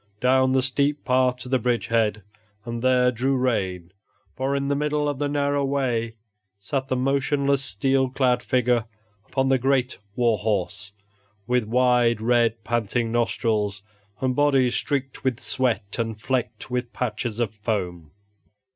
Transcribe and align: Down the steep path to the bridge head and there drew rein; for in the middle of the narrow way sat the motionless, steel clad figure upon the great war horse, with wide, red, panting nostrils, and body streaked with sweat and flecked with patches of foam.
Down 0.19 0.53
the 0.53 0.63
steep 0.63 1.05
path 1.05 1.35
to 1.35 1.49
the 1.49 1.59
bridge 1.59 1.85
head 1.85 2.23
and 2.65 2.81
there 2.81 3.11
drew 3.11 3.37
rein; 3.37 3.91
for 4.35 4.55
in 4.55 4.67
the 4.67 4.75
middle 4.75 5.07
of 5.07 5.19
the 5.19 5.29
narrow 5.29 5.63
way 5.63 6.15
sat 6.59 6.87
the 6.87 6.95
motionless, 6.95 7.63
steel 7.63 8.09
clad 8.09 8.41
figure 8.41 8.85
upon 9.27 9.49
the 9.49 9.59
great 9.59 9.99
war 10.15 10.39
horse, 10.39 10.91
with 11.45 11.65
wide, 11.65 12.19
red, 12.19 12.63
panting 12.63 13.11
nostrils, 13.11 13.83
and 14.19 14.35
body 14.35 14.71
streaked 14.71 15.23
with 15.23 15.39
sweat 15.39 15.97
and 15.99 16.19
flecked 16.19 16.71
with 16.71 16.91
patches 16.93 17.37
of 17.39 17.53
foam. 17.53 18.09